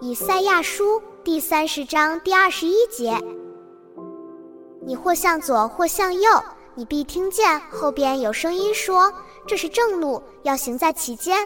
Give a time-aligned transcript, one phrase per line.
[0.00, 3.18] 以赛亚书第三十章第二十一节：
[4.80, 6.20] 你或向左，或向右，
[6.76, 9.12] 你必听见后边有声音说
[9.44, 11.36] ：“这是正路，要行在其间。”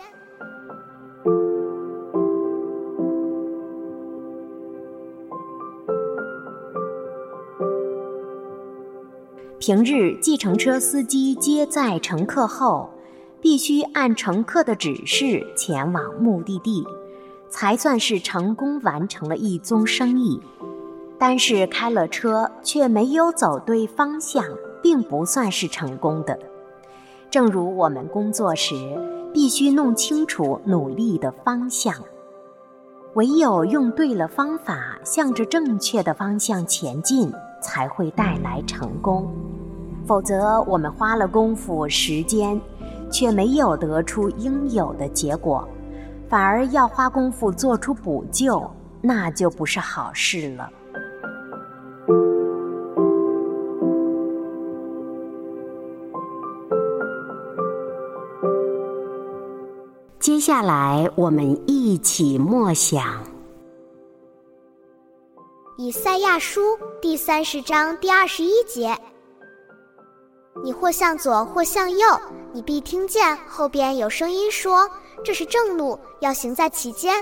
[9.58, 12.90] 平日计程车司机接载乘客后，
[13.40, 16.84] 必须按乘客的指示前往目的地。
[17.52, 20.40] 才算是成功完成了一宗生意，
[21.18, 24.42] 但是开了车却没有走对方向，
[24.82, 26.38] 并不算是成功的。
[27.30, 28.74] 正如我们工作时，
[29.34, 31.94] 必须弄清楚努力的方向，
[33.16, 37.30] 唯有用对了方法，向着正确的方向前进，
[37.60, 39.30] 才会带来成功。
[40.06, 42.58] 否则，我们花了功夫时间，
[43.10, 45.68] 却没有得出应有的结果。
[46.32, 48.66] 反而要花功夫做出补救，
[49.02, 50.66] 那就不是好事了。
[60.18, 63.22] 接下来，我们一起默想
[65.76, 66.62] 以赛亚书
[67.02, 68.96] 第三十章第二十一节：
[70.64, 72.06] 你或向左，或向右，
[72.54, 74.88] 你必听见后边有声音说。
[75.24, 77.14] 这是正路，要行在其间。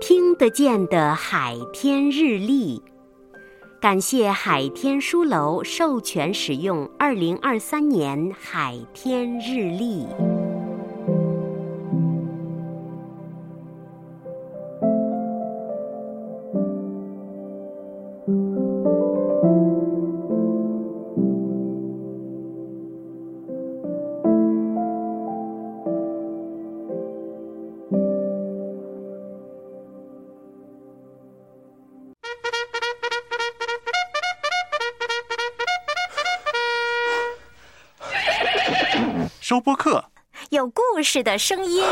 [0.00, 2.82] 听得见的海天日历，
[3.80, 10.06] 感谢海天书楼授权使用二零二三年海天日历。
[39.40, 40.04] 收播客，
[40.50, 41.82] 有故事的声音。